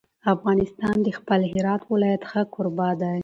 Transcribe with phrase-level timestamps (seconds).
[0.33, 3.17] افغانستان د خپل هرات ولایت ښه کوربه دی.